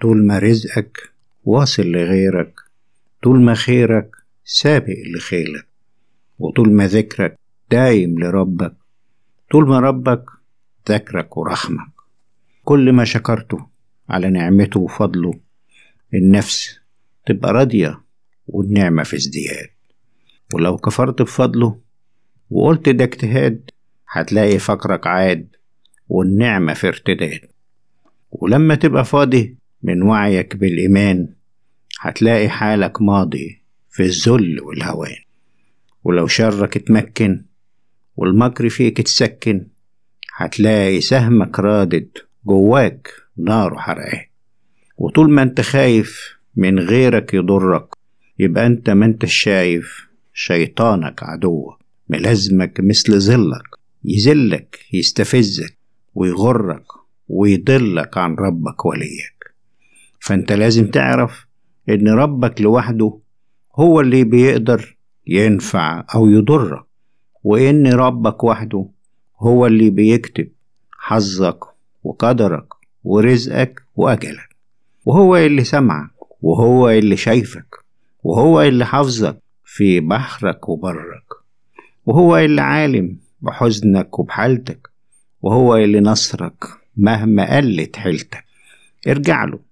طول 0.00 0.26
ما 0.26 0.38
رزقك 0.38 0.98
واصل 1.44 1.82
لغيرك 1.82 2.60
طول 3.22 3.40
ما 3.40 3.54
خيرك 3.54 4.10
سابق 4.44 4.96
لخيلك 5.16 5.66
وطول 6.38 6.72
ما 6.72 6.86
ذكرك 6.86 7.38
دايم 7.70 8.18
لربك 8.20 8.74
طول 9.50 9.68
ما 9.68 9.80
ربك 9.80 10.24
ذكرك 10.88 11.36
ورحمك. 11.36 11.90
كل 12.64 12.92
ما 12.92 13.04
شكرته 13.04 13.66
على 14.08 14.30
نعمته 14.30 14.80
وفضله 14.80 15.34
النفس 16.14 16.80
تبقى 17.26 17.52
راضية 17.52 18.00
والنعمة 18.46 19.02
في 19.02 19.16
ازدياد. 19.16 19.68
ولو 20.54 20.76
كفرت 20.76 21.22
بفضله 21.22 21.78
وقلت 22.50 22.88
ده 22.88 23.04
اجتهاد 23.04 23.70
هتلاقي 24.10 24.58
فقرك 24.58 25.06
عاد 25.06 25.56
والنعمة 26.08 26.74
في 26.74 26.88
ارتداد. 26.88 27.40
ولما 28.30 28.74
تبقى 28.74 29.04
فاضي 29.04 29.56
من 29.82 30.02
وعيك 30.02 30.56
بالإيمان. 30.56 31.28
هتلاقي 32.00 32.48
حالك 32.48 33.02
ماضي 33.02 33.62
في 33.90 34.02
الذل 34.02 34.60
والهوان. 34.60 35.16
ولو 36.04 36.26
شرك 36.26 36.76
اتمكن 36.76 37.44
والمكر 38.16 38.68
فيك 38.68 39.00
اتسكن 39.00 39.66
هتلاقي 40.36 41.00
سهمك 41.00 41.58
رادد 41.58 42.08
جواك 42.46 43.12
نار 43.36 43.78
حرقان. 43.78 44.24
وطول 44.98 45.30
ما 45.30 45.42
انت 45.42 45.60
خايف 45.60 46.38
من 46.56 46.78
غيرك 46.78 47.34
يضرك 47.34 47.86
يبقى 48.38 48.66
انت 48.66 48.90
ما 48.90 49.06
انت 49.06 49.26
شايف 49.26 50.08
شيطانك 50.34 51.22
عدوك 51.22 51.78
ملازمك 52.08 52.80
مثل 52.80 53.20
ظلك 53.20 53.62
يذلك 54.04 54.78
يستفزك 54.92 55.76
ويغرك 56.14 56.84
ويضلك 57.28 58.18
عن 58.18 58.34
ربك 58.34 58.86
وليك. 58.86 59.37
فانت 60.20 60.52
لازم 60.52 60.90
تعرف 60.90 61.46
إن 61.88 62.08
ربك 62.08 62.60
لوحده 62.60 63.18
هو 63.76 64.00
اللي 64.00 64.24
بيقدر 64.24 64.96
ينفع 65.26 66.04
أو 66.14 66.26
يضرك 66.26 66.84
وإن 67.44 67.86
ربك 67.92 68.44
وحده 68.44 68.86
هو 69.40 69.66
اللي 69.66 69.90
بيكتب 69.90 70.48
حظك 70.98 71.64
وقدرك 72.04 72.66
ورزقك 73.04 73.82
وأجلك 73.96 74.56
وهو 75.06 75.36
اللي 75.36 75.64
سمعك 75.64 76.10
وهو 76.42 76.90
اللي 76.90 77.16
شايفك 77.16 77.76
وهو 78.24 78.62
اللي 78.62 78.86
حافظك 78.86 79.38
في 79.64 80.00
بحرك 80.00 80.68
وبرك 80.68 81.24
وهو 82.06 82.36
اللي 82.36 82.60
عالم 82.60 83.16
بحزنك 83.40 84.18
وبحالتك 84.18 84.88
وهو 85.42 85.76
اللي 85.76 86.00
نصرك 86.00 86.64
مهما 86.96 87.56
قلت 87.56 87.96
حيلتك. 87.96 88.44
ارجع 89.08 89.44
له. 89.44 89.67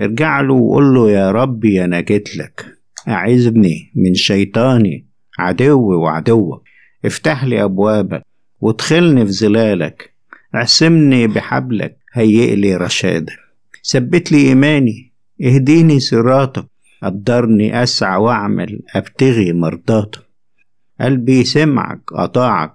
ارجع 0.00 0.40
له 0.40 0.54
وقول 0.54 0.94
له 0.94 1.10
يا 1.10 1.30
ربي 1.30 1.84
أنا 1.84 2.00
جيت 2.00 2.36
لك. 2.36 2.66
أعذني 3.08 3.90
من 3.94 4.14
شيطاني. 4.14 5.06
عدوي 5.38 5.96
وعدوك. 5.96 6.62
افتح 7.04 7.44
لي 7.44 7.64
أبوابك 7.64 8.22
وادخلني 8.60 9.26
في 9.26 9.32
ظلالك. 9.32 10.12
اعصمني 10.54 11.26
بحبلك. 11.26 11.96
هيئ 12.12 12.54
لي 12.54 12.76
رشادك. 12.76 13.38
ثبت 13.90 14.32
لي 14.32 14.38
إيماني. 14.48 15.12
اهديني 15.42 16.00
صراطك. 16.00 16.66
قدرني 17.02 17.82
أسعى 17.82 18.20
وأعمل. 18.20 18.80
أبتغي 18.94 19.52
مرضاتك. 19.52 20.20
قلبي 21.00 21.44
سمعك 21.44 22.00
أطاعك. 22.12 22.74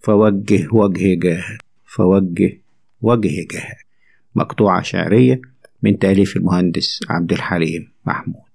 فوجه 0.00 0.68
وجه 0.72 1.14
جاهك. 1.14 1.62
فوجه 1.86 2.58
وجه 3.02 3.46
جاهك. 3.52 3.86
مقطوعة 4.34 4.82
شعرية. 4.82 5.40
من 5.82 5.98
تأليف 5.98 6.36
المهندس 6.36 7.00
عبد 7.10 7.32
الحليم 7.32 7.92
محمود. 8.06 8.42